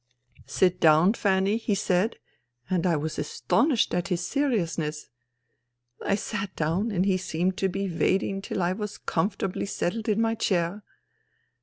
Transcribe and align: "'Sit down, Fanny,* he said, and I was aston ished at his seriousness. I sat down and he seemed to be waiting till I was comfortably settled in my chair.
"'Sit 0.47 0.79
down, 0.79 1.13
Fanny,* 1.13 1.57
he 1.57 1.75
said, 1.75 2.17
and 2.71 2.87
I 2.87 2.95
was 2.95 3.19
aston 3.19 3.69
ished 3.69 3.93
at 3.93 4.07
his 4.07 4.25
seriousness. 4.25 5.09
I 6.03 6.15
sat 6.15 6.55
down 6.55 6.89
and 6.89 7.05
he 7.05 7.17
seemed 7.17 7.55
to 7.57 7.69
be 7.69 7.87
waiting 7.87 8.41
till 8.41 8.63
I 8.63 8.73
was 8.73 8.97
comfortably 8.97 9.67
settled 9.67 10.09
in 10.09 10.19
my 10.19 10.33
chair. 10.33 10.81